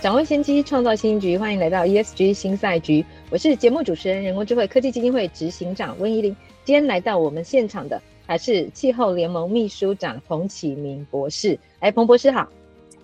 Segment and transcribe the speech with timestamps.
[0.00, 1.36] 掌握先机，创造新局。
[1.36, 3.04] 欢迎来到 ESG 新赛局。
[3.30, 6.34] 我是节目主持人、人工智慧科技基金会执行长温怡玲。
[6.62, 11.58] 今天来到我们现场的还是气候联盟秘书长彭启明博士。
[11.80, 12.48] 哎，彭博士好。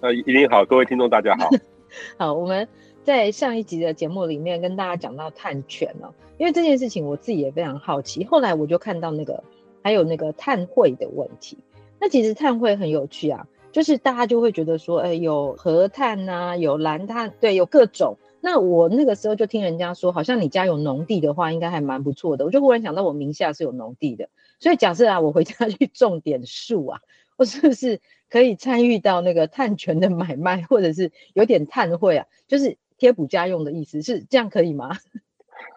[0.02, 1.50] 呃，怡玲好，各位听众大家好。
[2.16, 2.66] 好，我们
[3.02, 8.24] 在上一集的节目里面跟大家讲到碳权哦，因为这件事情我自己也非常好奇。
[8.24, 9.42] 后来我就看到那个
[9.82, 11.58] 还有那个碳汇的问题。
[11.98, 13.48] 那其实碳汇很有趣啊。
[13.74, 18.16] 就是大家就会觉得说，哎，有核碳呐、有蓝碳，对，有各种。
[18.40, 22.44] 那我那个时候就听人家说，好像你家有农地的话，应该还蛮不错的。
[22.44, 24.28] 我就忽然想到，我名下是有农地的，
[24.60, 27.00] 所以假设啊，我回家 去种点树啊，
[27.36, 32.26] 我是不是可以参与到那个碳权的买卖，或者是有点碳汇啊？
[32.46, 34.96] 就是贴补家用的意思，是这样可以吗？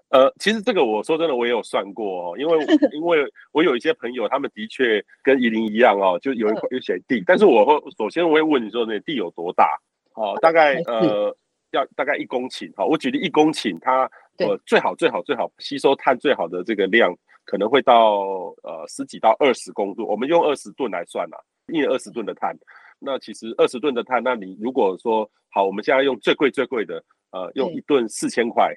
[0.10, 9.78] 呃，其实这个我说真的，我也有算过哦，因为 因为我有一些朋友，他们的确跟怡林一样哦，就有一块有些地，但是我会首先我会问你说，那地有多大？
[10.14, 11.36] 哦，大概呃
[11.72, 12.72] 要大概一公顷。
[12.78, 17.14] 好，我举例一公顷，它呃最好最好最好吸收碳最好的这个量，
[17.44, 18.22] 可能会到
[18.64, 20.08] 呃十几到二十公吨。
[20.08, 22.56] 我们用二十吨来算啦，一年二十吨的碳。
[22.98, 28.74] 那其实二十吨的碳，那你如果说好，我们现在用最贵最贵的，呃，用一吨四千块。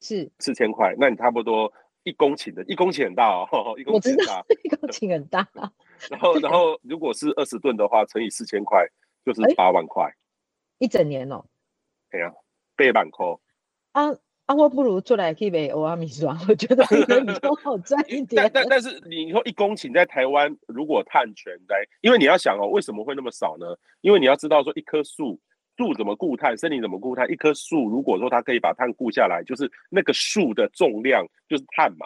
[0.00, 1.72] 是四千块，那你差不多
[2.04, 5.48] 一公顷的，一公顷很大哦， 一公顷很大，一公顷很大。
[6.10, 8.86] 然后，然后如果是二十吨的话，乘以四千块，
[9.24, 10.14] 就是八万块，
[10.78, 11.44] 一整年哦。
[12.10, 12.32] 对啊，
[12.76, 13.40] 背板扣。
[13.92, 14.10] 啊
[14.46, 18.40] 啊，我不如做来去买欧阿米霜， 我觉得比较好赚一点。
[18.48, 23.76] 但但但是你说一公顷在台湾，如果碳权在，因为你要想哦，为什么会那么少呢？
[24.00, 25.38] 因为你要知道说一棵树。
[25.78, 26.54] 树怎么固碳？
[26.58, 27.30] 森林怎么固碳？
[27.30, 32.04] 一棵树如果说它可以把碳固下来，就是那个树的重量就是碳嘛。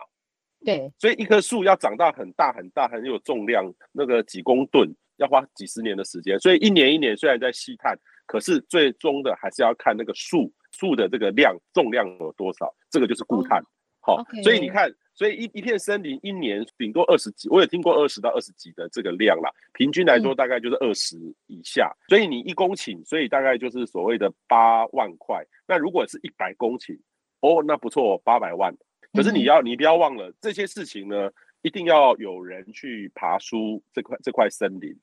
[0.65, 6.39] 对，所以一棵树要长到很大很大很有重量，那个几公吨要花几十年的时间。
[6.39, 13.63] 所以一年一年虽然在吸碳，可是最终的还是要看那个树树的这个量重量有多少，这个就是固碳。
[14.01, 14.93] 好.所以你看。
[15.15, 19.51] 所以一一片森林一年顶多二十几，我也听过二十到二十几的这个量啦。
[19.75, 21.95] 平均来说大概就是二十以下。
[21.95, 22.09] 嗯。
[22.09, 25.45] 所以你一公顷，所以大概就是所谓的八万块。
[25.67, 26.99] 那如果是一百公顷，
[27.41, 28.75] 哦，那不错，八百万。
[29.13, 31.31] 可是你要你不要忘了这些事情呢，
[31.61, 34.99] 一定要有人去爬出这块这块森林。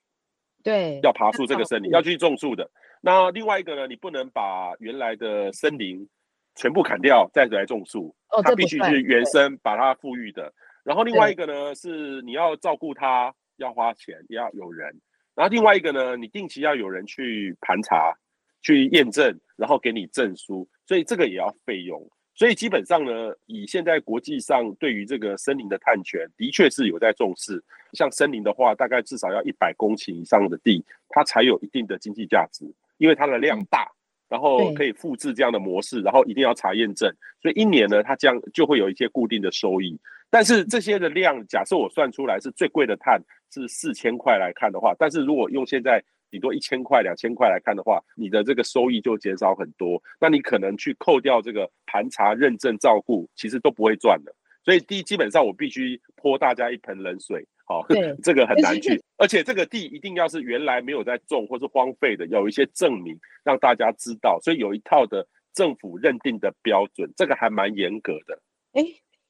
[0.64, 2.70] 对，要爬出这个森林，要去种树的。
[3.02, 6.09] 那另外一个呢，你不能把原来的森林。
[6.56, 10.54] 全部砍掉，再来种树，它必须是原生把它富裕的。
[10.84, 15.00] 然后另外一个呢，是你要照顾它，要花钱，要有人。
[15.36, 18.14] 然后另外一个呢，你定期要有人去盘查、
[18.62, 22.09] 去验证，然后给你证书，所以这个也要费用。
[22.36, 27.64] 所以基本上呢，以现在国际上对于这个森林的探权，的确是有在重视。
[27.94, 32.66] 像森林的话，大概至少要一百公顷以上的地，它才有一定的经济价值，
[32.98, 33.92] 因为它的量大。
[34.29, 40.00] 然后可以复制这样的模式，然后一定要查验证，所以一年呢，它将就会有一些固定的收益。
[40.29, 43.19] 但是这些的量，假设我算出来是最贵的碳
[43.51, 50.00] 是四千块来看的话，但是如果用现在顶多一千块、两千块来看的话，你的这个收益就减少很多。
[50.22, 54.31] 那你可能去扣掉这个盘查、认证、照顾，其实都不会赚的。
[54.63, 57.44] 所以第一，基本上我必须泼大家一盆冷水。
[57.69, 57.85] 好，
[58.24, 68.41] 这个很难去，而且这个地一定要是原来没有在种或是荒废的，有一些证明让大家知道，所以有一套的政府认定的标准，这个还蛮严格的。
[68.74, 68.84] 哎，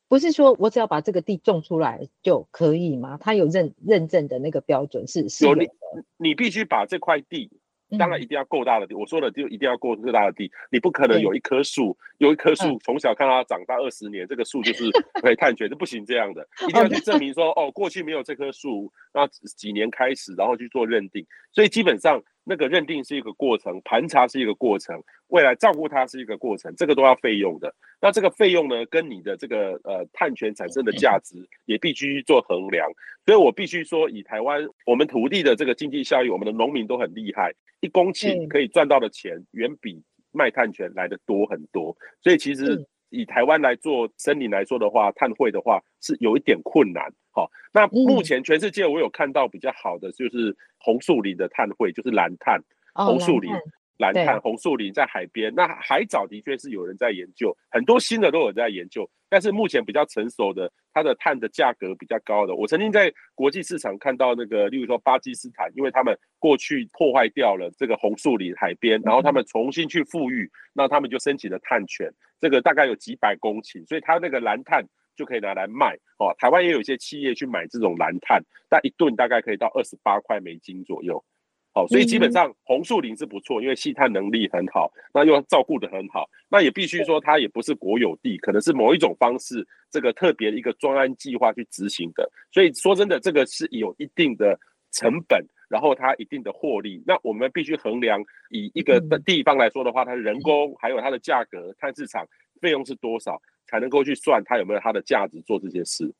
[0.07, 3.17] 不是说我只要把这个地种出来就可以吗？
[3.19, 5.67] 它有认认证的那个标准是是有你。
[6.15, 7.51] 你必须把这块地。
[7.97, 14.89] 当然一定要够大的地，我说的就一定要够够大的地，你不可能有一棵树，有一棵树从小看它长大二十年，这个树就是
[15.21, 22.21] 可以探权，这不行这样的， 一定要去证明说，哦，过去没有这棵树，那几年开始，然后去做认定，所以基本上。
[22.49, 27.71] 那个认定是一个过程，盘查是一个过程，未来照顾它是一个过程，这个都要费用的。
[28.01, 31.35] 那这个费用呢，跟你的这个呃碳权产生的价值
[31.65, 32.89] 也必须做衡量。
[33.23, 41.95] 所以我必须说，以台湾我们土地的这个经济效益，我们的农民都很厉害，一公顷可以赚到的钱远比卖碳权来的多很多。
[42.23, 47.11] 所以其实以台湾来做森林来说的话，碳汇的话是有一点困难。
[47.31, 52.61] 好，那目前全世界我有看到比较好的就是红树林的碳汇，就是蓝碳。
[52.93, 53.51] 红树林。
[53.99, 62.55] 蓝碳、红树林在海边，那海藻的确是有人在研究，很多新的都有在研究，但是目前比较成熟的，它的碳的价格比较高的。
[62.55, 72.09] 我曾经在国际市场看到那个，例如说巴基斯坦，因为他们过去破坏掉了这个红树林海边，然后他们重新去复育，那他们就申请了碳权，
[72.39, 76.33] 这个大概有几百公顷，所以它那个蓝碳就可以拿来卖哦。
[76.37, 81.23] 台湾也有一些企业去买这种蓝碳，但一吨大概可以到二十八块美金左右。
[81.71, 86.27] 好，所以基本上红树林是不错，因为吸碳能力很好，那又照顾的很好。
[86.49, 92.27] 那也必须说，它也不是国有地，可能是某一种方式，这个特别的一个专案计划去执行的。
[92.51, 94.59] 所以说真的，这个是有一定的
[94.91, 97.01] 成本，然后它一定的获利。
[97.07, 102.27] 那我们必须衡量，以一个地方来说的话，它的人工还有它的价格，碳市场
[102.59, 106.13] 费用是多少，才能够去算它有没有它的价值做这些事。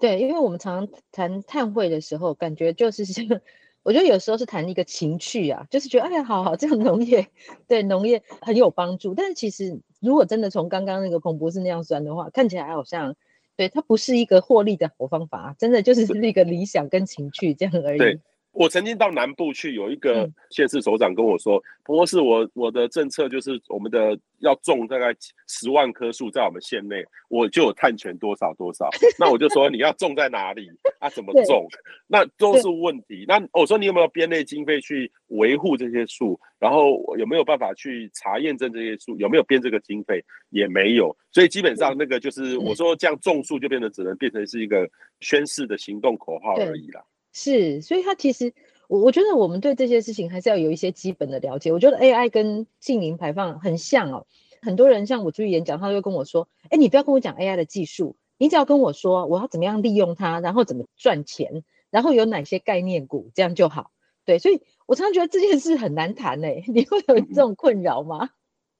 [0.00, 3.26] 对，因为我们常常谈碳汇的时候，感觉就是像。
[3.86, 7.24] 我觉得有时候是谈一个情趣啊，就是觉得哎呀，好好，这样农业
[7.68, 9.14] 对农业很有帮助。
[9.14, 13.14] 但是其实如果真的从刚刚那个彭博士那样算的话，看起来好像
[13.54, 18.18] 对它不是一个获利的好方法，真的就是是一个理想跟情趣这样而已。
[18.56, 25.14] 我曾经到南部去，有一个县市首长跟我说：“不过是我我的政策就是我们的要种大概
[25.46, 28.88] 十万棵树在我们县内，我就有碳权多少多少。
[29.20, 30.70] ”那我就说：“你要种在哪里？
[31.00, 31.68] 啊，怎么种？
[32.06, 33.26] 那都是问题。
[33.28, 36.40] 那我说你有没有编内经费去维护这些树？
[36.58, 39.14] 然后有没有办法去查验证这些树？
[39.18, 40.24] 有没有编这个经费？
[40.48, 41.14] 也没有。
[41.30, 44.88] 所以基本上那个就是我说这样种树就变得只能变成是一个
[45.20, 47.04] 宣誓的行动口号而已了。”
[47.38, 48.54] 是，所以它其实，
[48.88, 51.70] 我我觉得我们对这些事情还是要有一些基本的了解。
[51.70, 54.26] 我觉得 AI 跟净零排放很像哦。
[54.62, 63.90] 很多人像我出去演讲，他就跟我说：“哎，你不要跟我讲 AI 的技术，你只要跟我说我要怎么样利用它，然后怎么赚钱，然后有哪些概念股，这样就好。”
[64.24, 66.64] 对，所以我常常觉得这件事很难谈诶。
[66.68, 68.30] 你会有这种困扰吗？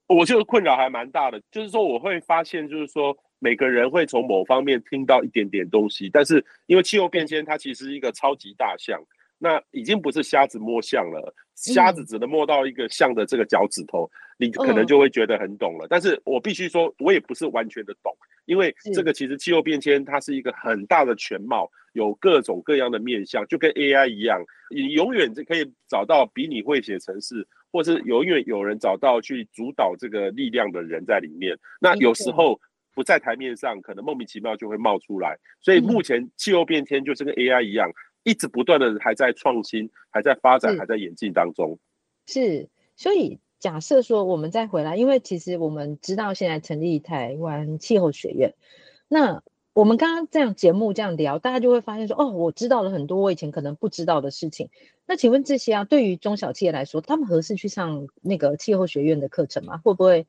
[0.06, 3.18] 我觉得困扰还蛮大的，就是说我会发现，就是说。
[3.38, 8.98] 每个人会从某方面听到一点点东西，但是因为气候变迁，它其实是一个超级大象，
[9.38, 15.86] 那已经不是瞎子摸象了，瞎子只能摸到一个象的这个脚趾头，你可能就会觉得很懂了。
[15.88, 18.10] 但是我必须说，我也不是完全的懂，
[18.46, 31.58] 因为这个其实气候变迁它是一个很大的全貌，有各种各样的面向，就跟 AI 一样，你永远就可以找到比你会写程式，或是永远有人找到去主导这个力量的人在里面。
[31.78, 32.58] 那有时候。
[32.96, 35.38] 不在台面上，可能莫名其妙就会冒出来。
[35.60, 37.90] 所以目前气候变迁就是跟 AI 一样，
[38.24, 41.78] 一直不断的还在创新，还在发展，还在演进当中。
[42.26, 48.54] 是，所以假设说我们再回来，因为其实我们知道现在成立台湾气候学院，
[49.08, 49.42] 那
[49.74, 54.70] 我们刚刚这样节目这样聊，大家就会发现说，哦，我知道了很多我以前可能不知道的事情。
[55.06, 59.76] 那请问这些啊，对于中小企业来说，他们合适去上那个气候学院的课程吗？
[59.84, 60.26] 会不会？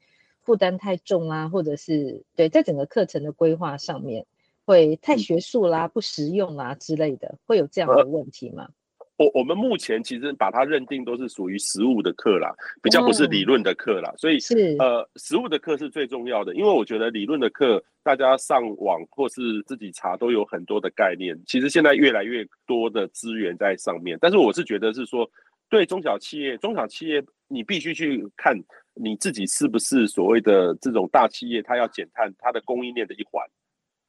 [0.47, 4.25] 负担太重啊，或者是对，在整个课程的规划上面
[4.65, 8.69] 会太学术啦、不实用啦之类的，会有这样的问题吗？
[9.17, 25.29] 我、呃、我们目前其实把它认定都是属于实务的课啦，比较不是理论的课啦，所以是呃，实务的课是最重要的，因为我觉得理论的课大家上网或是自己查都有很多的概念，其实现在越来越多的资源在上面，但是我是觉得是说，
[25.67, 28.57] 对中小企业，中小企业你必须去看。
[28.99, 31.61] 你自己是不是所谓的这种大企业？
[31.61, 33.45] 它要减碳，它的供应链的一环。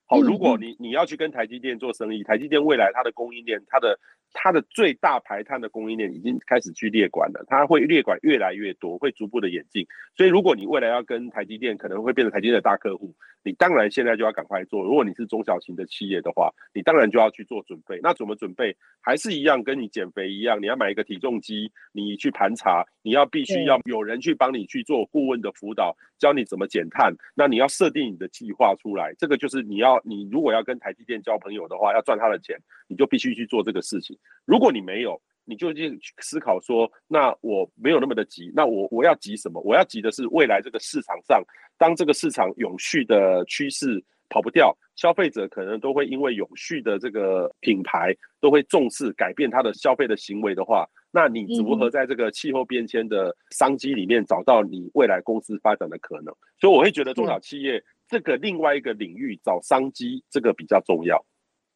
[0.07, 3.99] 好，如果你你要去跟台积电做生意，台积电未来它的供应链，它的。
[4.33, 9.87] 它的最大排碳的供应链已经开始去列管了，它会列管越来越多，会逐步的演进。
[10.17, 14.83] 所以，如果你未来要跟台积电可能会变成台积电的大客户，你当然现在就要赶快做。
[14.85, 17.99] 如果你是中小型的企业的话，你当然就要去做准备。
[18.03, 18.77] 那怎么准备？
[19.01, 27.15] 还是一样，跟你减肥一样，你要买一个体重机，你去盘查，你要必须要有人去帮你去做顾问的辅导，教你怎么减碳。
[27.35, 32.59] 那你要设定你的计划出来，这个就是你要你如果要跟台积电交朋友的话，要赚他的钱，
[32.89, 34.18] 你就必须去做这个事情。
[34.45, 39.61] 如果你没有，你就去思考说，那我没有那么的急，那我我要急什么？
[39.63, 41.43] 我要急的是未来这个市场上，
[41.79, 56.35] 当这个市场永续的趋势跑不掉，消费者可能都会因为永续的这个品牌都会重视改变他的消费的行为的话，那你如何在这个气候变迁的商机里面找到你未来公司发展的可能？
[56.61, 61.25] 所以我会觉得中小企业这个另外一个领域找商机，这个比较重要。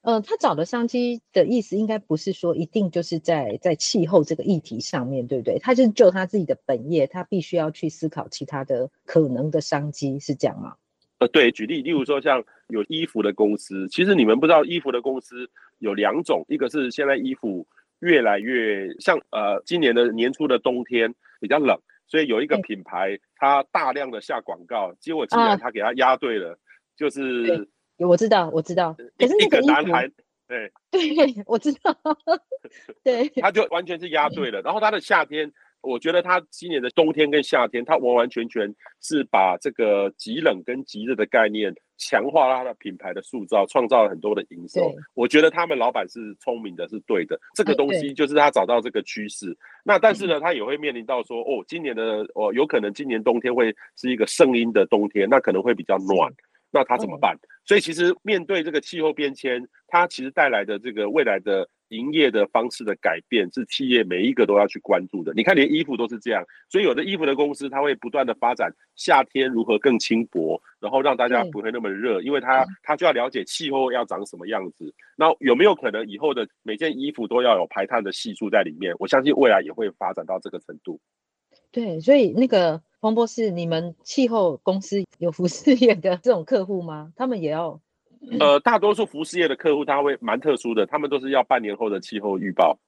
[0.02, 5.58] 呃，他找的商机的意思，应该不是说一定就是在在气候这个议题上面对不对？
[5.60, 10.74] 他就是就他自己的本业，他必须要去思考其他的可能的商机，是这样吗？
[11.18, 17.64] 呃，对，举例，例如说像有衣服的公司，其实你们不知道，衣服的公司有两种，一个是现在衣服
[18.00, 21.78] 越来越像呃，今年的年初的冬天比较冷，
[22.08, 26.58] 所以有一个品牌它大量的下广告，结果竟然他给他押对了，
[26.96, 27.68] 就是
[27.98, 30.10] 我知道我知道，可是那个一个男孩，
[30.46, 31.96] 对 对，我知道，
[33.04, 35.52] 对，他就完全是压对了，然后他的夏天。
[35.84, 44.94] 我觉得他今年的冬天跟夏天，他完完全全是把这个极冷跟极热的概念强化了他的品牌的塑造，创造了很多的营收。
[45.14, 47.36] 我觉得他们老板是聪明的，是对的。
[47.56, 49.58] 这个东西就是他找到这个趋势。
[49.82, 56.32] 那但是呢，他也会面临到说，哦，今年的哦，有可能今年冬天会是一个盛阴的冬天，那可能会比较暖。
[56.72, 57.38] 那他怎么办？
[57.64, 61.68] 所以其实面对这个气候变迁，它其实带来的这个未来的。
[61.92, 65.30] 营业的方式的改变是企业每一个都要去关注的。
[65.34, 74.94] 你看，连衣服都是这样，所以有的衣服的公司，它会不断的发展夏天如何更轻薄，然后让大家不会那么热，因为它它就要了解气候要长什么样子。
[75.16, 78.94] 那有没有可能以后的每件衣服都要有排碳的系数在里面？
[78.98, 80.98] 我相信未来也会发展到这个程度。
[81.72, 87.12] 对，所以那个黄博士，你们气候公司有服饰业的这种客户吗？
[87.16, 87.80] 他们也要？
[88.38, 92.78] 呃，大多数服饰业的客户他会蛮特殊的，他们都是要半年后的气候预报。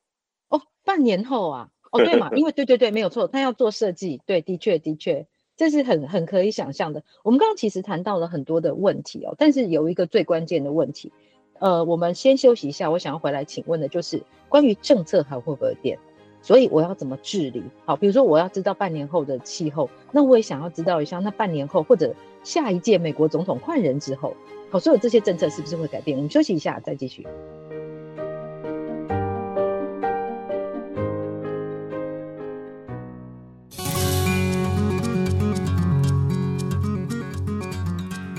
[0.49, 1.71] 哦，半年后啊？
[1.91, 4.21] 哦，对嘛，因为对对对，没有错，他要做设计。
[4.27, 5.27] 对，的确的确，
[5.57, 7.03] 这是很很可以想象的。
[7.23, 11.13] 我们刚刚其实谈到了很多的问题哦，但是有一个最关键的问题，
[11.59, 15.99] 呃，我们先休息一下，我想要回来请问的就是关于政策还会不会变？
[16.45, 17.63] 所以我要怎么治理？
[17.87, 24.37] 好，比如说我要知道半年后的气候，那我也想要知道一下，那半年后或者下一届美国总统换人之后。
[24.71, 26.19] 好，所有这些政策是不是会改变？
[26.19, 27.27] 我们休息一下，再继续。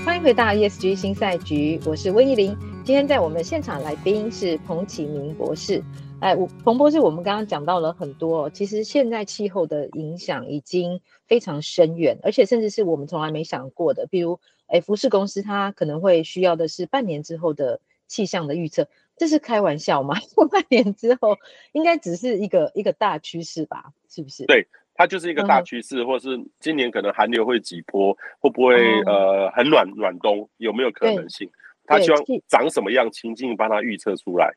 [0.04, 2.56] 欢迎回到 ESG 新赛局，我是温怡玲。
[2.84, 5.82] 今天在我们现场来宾是彭启明博士。
[6.20, 14.38] 哎，我彭博士，我们刚刚讲到了很多，其实现在气候的影响已经非常深远，而且甚至是我们从来没想过的，比如。
[14.68, 20.16] 哎，服饰公司它可能会需要的是半年之后的气象的预测，这是开玩笑吗？
[20.50, 21.36] 半年之后
[21.70, 23.92] 应该只是一个一个大趋势吧？
[24.08, 24.44] 是不是？
[24.46, 31.48] 对，它就是一个大趋势，嗯、或是今年可能寒流会几波，会不会、嗯、呃很暖暖冬，有没有可能性？
[31.84, 34.52] 他希望长什么样情境，帮他预测出来。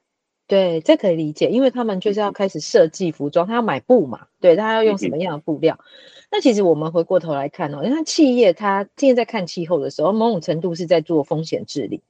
[0.49, 5.79] 对，这可以理解，因为他们就是要开始设计服装，他要买布嘛，对，他要用什么样的布料？
[5.79, 5.85] 嗯
[6.31, 12.03] 那其实我们回过头来看哦，你看企业它现在在看气候的时候，某种程度是在做风险治理，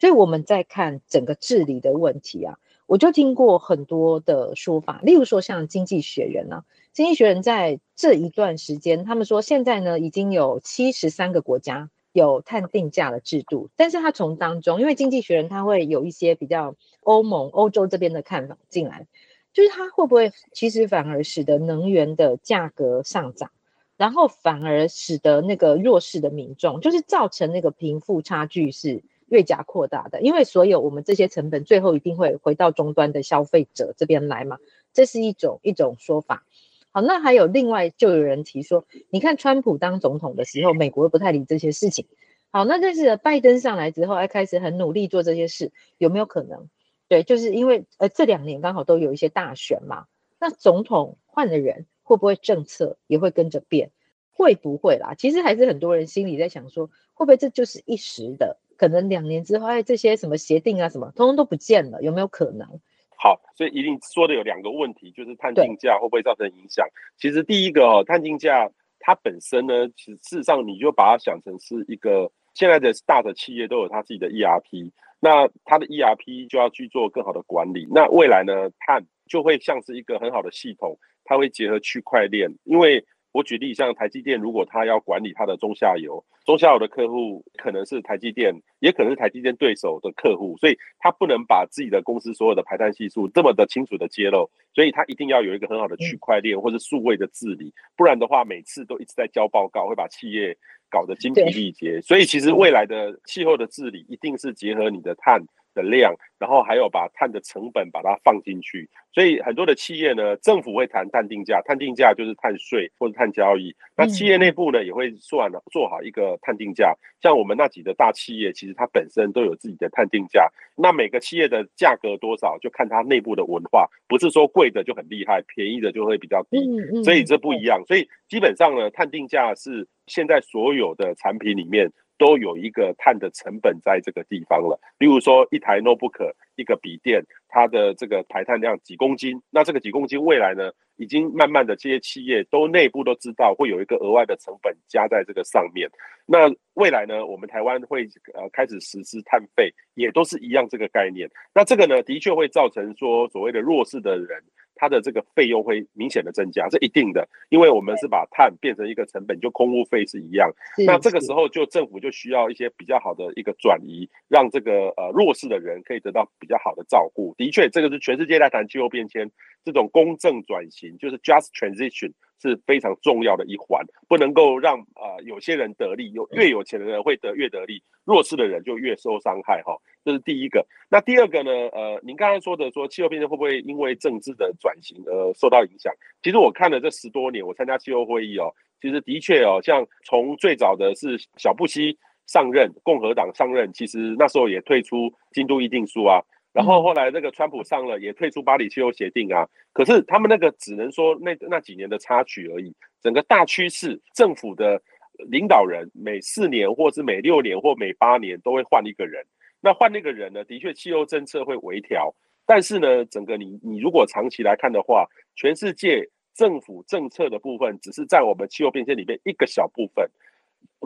[0.00, 2.58] 所以我们在看整个治理的问题啊。
[2.86, 19.06] 我就听过很多的说法，例如说像《经济学人》啊，《经济学人》在这一段时间，他们说现在呢已经有七十三个国家有碳定价的制度，但是他从当中，因为《经济学人》他会有一些比较欧盟、欧洲这边的看法进来，
[19.52, 23.50] 就是它会不会其实反而使得能源的价格上涨？
[23.96, 34.58] 然后反而使得那个弱势的民众，就是造成那个贫富差距是越加扩大的，因为所有我们这些成本最后一定会回到终端的消费者这边来嘛，
[34.92, 36.44] 这是一种一种说法。
[36.92, 42.06] 好，那还有另外就有人提说，你看川普当总统的时候，美国不太理这些事情。
[42.50, 46.68] 好，那这是拜登上来之后，还开始很努力做这些事，有没有可能？
[47.08, 50.06] 对，就是因为呃这两年刚好都有一些大选嘛，
[50.40, 51.86] 那总统换了人。
[52.02, 53.92] 会不会政策也会跟着变？
[54.32, 55.14] 会不会啦？
[55.14, 58.58] 其实还是很多人心里在想说，会不会这就是一时的？
[58.76, 62.80] 可能两年之后，哎，这些什么协定啊，什么通通都不见了，有没有可能？
[63.22, 66.86] 好，所以一定说的有两个问题，就是碳定价会不会造成影响？
[67.18, 77.86] 其实第一个哦，碳定价它本身呢，其实事实上你就把它想成是一个现在的大的企业都有它自己的 ERP，那它的 ERP 就要去做更好的管理。
[77.90, 80.98] 那未来呢，碳就会像是一个很好的系统。
[81.22, 100.56] 它会结合区块链，因为我举例，像台积电，如果它要管理它的中下游，中下游的客户可能是台积电，也可能是台积电对手的客户，所以它不能把自己的公司所有的排碳系数这么的清楚的揭露，所以它一定要有一个很好的区块链或者数位的治理，不然的话，每次都一直在交报告，会把企业
[100.90, 102.00] 搞得精疲力竭。
[102.00, 105.40] 所以其实未来的气候的治理，一定是结合你的碳
[105.74, 108.88] 的量，然后还有把碳的成本把它放进去。
[109.12, 113.74] 所以很多的企业呢，政府会谈碳定价，碳定价就是碳税或者碳交易。
[113.96, 116.94] 那企业内部呢，也会算了做好一个碳定价。
[117.20, 120.48] 像我们那几个大企业，其实它本身都有自己的碳定价。
[120.76, 126.58] 那每个企业的价格多少，就看它内部的文化，不是说贵的就很厉害，便宜的就会比较低。
[127.02, 127.82] 所以这不一样。
[127.86, 134.78] 所以基本上呢，碳定价是现在所有的产品里面都有一个碳的成本在这个地方了。
[134.98, 145.88] 例如说，一台 notebook，一个笔电，它的这个排碳量几公斤，那这个几公斤未来呢，已经慢慢的这些企业都内部都知道会有一个额外的成本加在这个上面。
[146.26, 151.26] 那未来呢，我们台湾会呃开始实施碳费，也都是一样这个概念。
[151.54, 154.44] 那这个呢，的确会造成说所谓的弱势的人。
[154.80, 160.50] 它的这个费用会明显的增加，这一定的，因为我们是把碳变成一个成本，就空污费是一样。
[160.86, 167.34] 那这个时候就政府就需要一些比较好的一个转移，让这个呃弱势的人可以得到比较好的照顾。
[167.36, 169.30] 的确，这个是全世界在谈气候变迁
[169.62, 172.14] 这种公正转型，就是 just transition。
[172.40, 179.76] 是非常重要的一环，不能够让呃有些人得利，有越有钱的人会得越得利，弱势的人就越受伤害哈。
[180.02, 180.66] 这是第一个。
[180.90, 181.50] 那第二个呢？
[181.72, 185.92] 呃，您刚才说的说气候变迁会不会因为政治的转型而受到影响？
[186.22, 196.22] 其实我看了这十多年，我参加气候会议哦，其实的确哦，像从最早的是小布希上任，共和党上任，其实那时候也退出京都议定书啊。
[196.52, 199.48] 然后后来那个川普上了，也退出巴黎气候协定啊。
[199.72, 202.74] 可是他们那个只能说那那几年的插曲而已。
[203.00, 204.82] 整个大趋势，政府的
[205.30, 209.24] 领导人每四年或是每六年或每八年都会换一个人。
[209.60, 212.12] 那换那个人呢，的确气候政策会微调。
[212.46, 216.04] 但是呢，整个你你如果长期来看的话，全世界
[216.34, 220.10] 政府政策的部分只是在我们气候变迁里面一个小部分，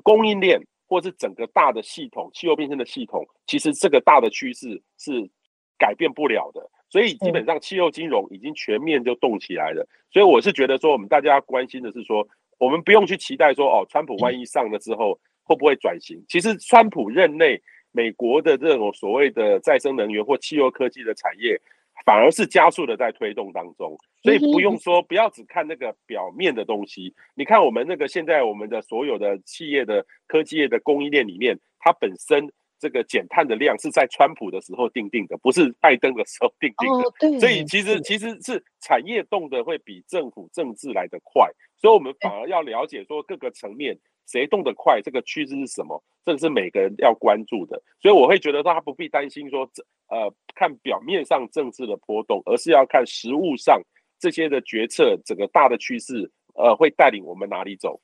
[0.03, 5.31] 供应链或是整个大的系统，气候变迁的系统，其实这个大的趋势是。
[5.79, 9.87] 改变不了的，所以基本上气候金融已经全面就动起来了。
[10.11, 12.27] 所以我是觉得说，我们大家关心的是说，
[12.59, 16.25] 我们不用去期待说，哦，川普万一上了之后会不会转型？
[16.29, 21.61] 其实川普任内，美国的这种所谓的再生能源或汽油科技的产业，
[22.07, 23.99] 反而是加速的在推动当中。
[24.23, 27.15] 所以不用说，不要只看那个表面的东西。
[27.35, 32.53] 你看我们那个现在我们的所有的企业的科技业的供应链里面，它本身。
[32.85, 37.09] 这个减碳的量是在川普的时候定定的，不是拜登的时候定定的。
[37.09, 47.83] 哦、对，所以其实其实是产业动的会比政府政治来得快，所以我们反而要了解说各个层面谁动得快，这个趋势是什么，这个是每个人要关注的。
[48.03, 49.67] 所以我会觉得说他不必担心说
[50.09, 53.81] 呃看表面上政治的波动，而是要看实物上
[54.19, 58.03] 这些的决策，整个大的趋势呃会带领我们哪里走。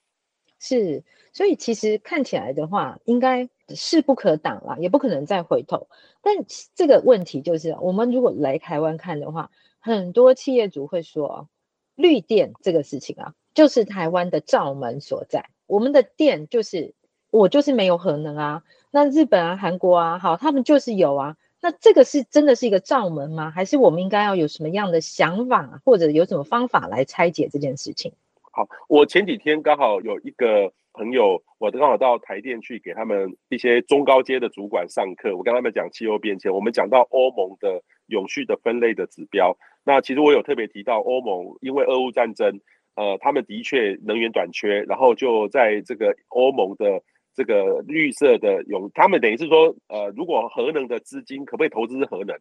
[0.62, 1.02] 是，
[1.32, 5.88] 所以其实看起来的话，应该势不可挡了，也不可能再回头。
[6.22, 6.34] 但
[6.74, 11.48] 这个问题就是，我们如果来台湾看的话，很多企业主会说，
[11.94, 15.50] 绿电这个事情啊，就是台湾的罩门所在。
[15.66, 16.94] 我们的电就是
[17.30, 21.36] 我就是没有核能啊，那日本啊、韩国啊，好，他们就是有啊。
[21.62, 23.50] 那这个是真的是一个罩门吗？
[23.50, 28.12] 还是我们应该要有什么样的想法，或者有什么方法来拆解这件事情？
[28.50, 35.34] 好，我前几天刚好有一个朋友，我刚好到台电去给他们一些中高阶的主管上课。
[35.34, 39.56] 我跟他们讲气候变迁，我们讲到欧盟的永续的分类的指标。
[39.82, 42.60] 那其实我有特别提到欧盟，因为俄乌战争，
[42.96, 47.02] 呃，他们的确能源短缺，然后就在这个欧盟的
[47.34, 52.36] 这个绿色的永，他们等于是说，呃，如果核能的资金可不可以投资核能？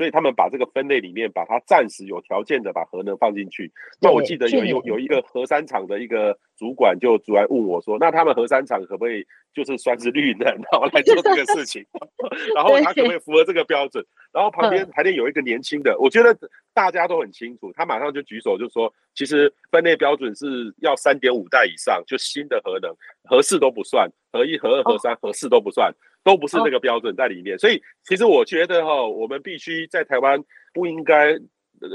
[0.00, 3.70] 所以他们把这个分类里面，把它暂时有条件的把核能放进去。
[4.00, 11.84] 那我记得有有有一个核三厂的一个主管就主来问我说：“那他们核三厂可不可以就是算是绿能，然后来做这个事情？
[12.56, 16.34] 然后他可不可以符合这个标准？”然后旁边台电有一个年轻的，我觉得
[16.72, 22.90] 大家都很清楚，他马上就举手就说：“其实分类标准是要三点五代以上，就新的核能，
[23.24, 30.42] 核四都不算，核一、核二、核三、核四都不算。”都不是这个标准在里面，所以其实我觉得哈，我们必须在台湾
[30.74, 31.38] 不应该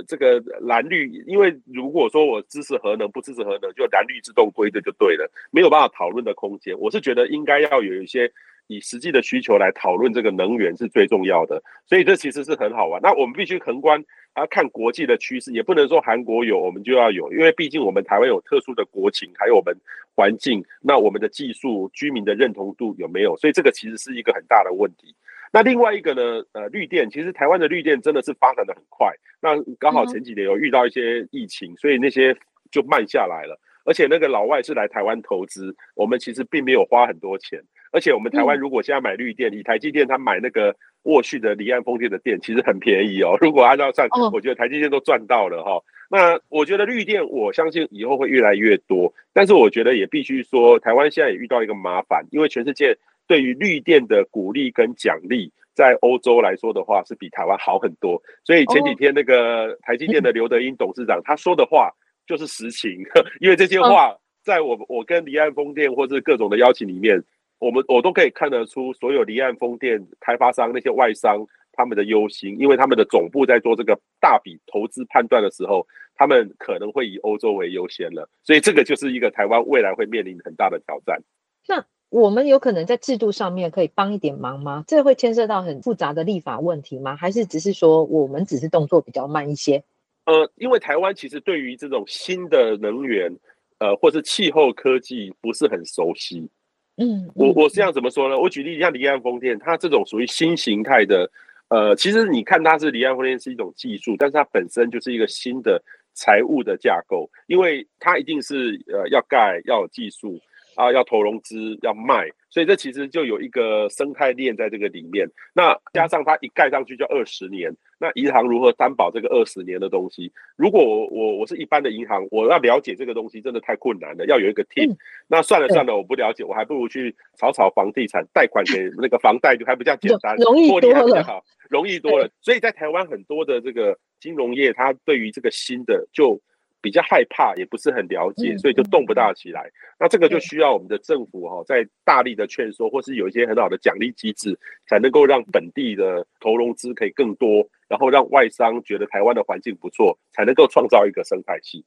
[0.08, 6.76] 这个蓝绿，因为如果说我支持核能不支持核能，就蓝绿自动归队就对了，没有办法讨论的空间。
[6.80, 8.32] 我是觉得应该要有一些
[8.68, 13.00] 以实际的需求来讨论这个能源是最重要的，所以这其实是很好玩。
[13.02, 14.04] 那我们必须横观。
[14.36, 19.76] 要看国际的趋势，也不能说韩国有我们就要有，因为毕竟我们台湾有特殊的国情，还有我们
[20.16, 23.38] 环境，那我们的技术、居民的认同度有没有？
[23.38, 25.16] 所以这个其实是一个很大的问题。
[25.54, 29.14] 那另外一个呢，呃，绿电，其实台湾的绿电真的是发展的很快。
[29.40, 32.36] 那刚好前几年有遇到一些疫情，所以那些
[32.70, 33.58] 就慢下来了。
[33.86, 37.62] 而且那个老外是来台湾投资，我们其实并没有花很多钱。
[37.96, 40.76] 而且我们台湾如果现在买绿电，以台积电他买那个。
[41.06, 45.84] 沃旭的离岸风电的电其实很便宜哦， 如果按照算，我觉得台积电都赚到了哈、哦。
[46.10, 58.20] 那我觉得绿电，我相信以后会越来越多，但是我觉得也必须说，台湾现在也遇到一个麻烦，因为全世界对于绿电的鼓励跟奖励，在欧洲来说的话是比台湾好很多。
[58.44, 61.92] 所以前几天那个台积电的刘德英董事长他说的话
[62.26, 62.98] 就是实情，
[63.40, 67.24] 因为这些话在我我跟离岸风电或是各种的邀请里面。
[67.60, 81.22] 我们我都可以看得出，所有离岸风电开发商那些外商他们的忧心，因为他们的总部在做这个大笔投资判断的时候，他们可能会以欧洲为优先了，所以这个就是一个台湾未来会面临很大的挑战。
[81.68, 84.84] 那我们有可能在制度上面可以帮一点忙吗？
[84.88, 87.16] 这会牵涉到很复杂的立法问题吗？
[87.16, 89.84] 还是只是说我们只是动作比较慢一些？
[90.26, 93.36] 呃，因为台湾其实对于这种新的能源，
[93.80, 96.50] 呃，或是气候科技不是很熟悉。
[96.98, 98.38] 嗯，我我是这样怎么说呢？
[98.38, 101.30] 我举例像离岸风电，它这种属于新形态的，
[101.70, 105.82] 呃，其实你看它是离岸风电是一种技术，但是它本身就是一个新的
[106.14, 110.40] 财务的架构，因为它一定是呃要盖要有技术。
[110.78, 115.30] 啊，要投融资，要卖，所以这其实就有一个生态链在这个里面。
[115.54, 120.32] 那加上它一盖上去就二十年，那银行如何担保这个二十年的东西？
[120.56, 124.94] 如果我我我是一般的银行，我要了解这个东西真的太困难了，要有一个 team。
[124.94, 132.30] 嗯、那算了算了，我不了解，我还不如去炒炒房地产，贷款给那个房贷就还比较简单，容易多了，好，容易多了。
[132.40, 136.42] 所以在台湾很多的这个金融业，它对于这个新的就。
[136.86, 139.62] 比较害怕，也不是很了解，所以就动不大起来。
[139.64, 151.84] 嗯、那这个就需要我们的政府哈，在大力的劝说，或是有一些很好的奖励机制，才能够让本地的投融资可以更多，然后让外商觉得台湾的环境不错，才能够创造一个生态系。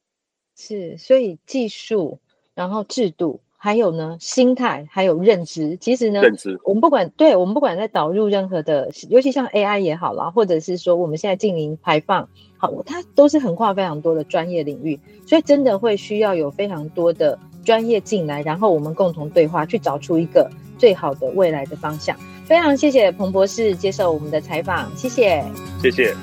[0.57, 2.19] 是，所以技术，
[2.53, 3.41] 然后制度。
[3.61, 22.15] 还有呢，心态还有认知，其实呢，认知我们不管，对我们不管在导入任何的，尤其像 AI 也好啦，或者是说我们现在净零排放，好，它都是横跨非常多的专业领域，所以真的会需要有非常多的专业进来，然后我们共同对话，去找出一个最好的未来的方向。
[22.45, 25.43] 非常谢谢彭博士接受我们的采访，谢谢，
[25.81, 26.15] 谢谢。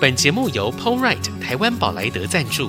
[0.00, 2.68] 本节目由 POWERIGHT 台湾宝莱德赞助。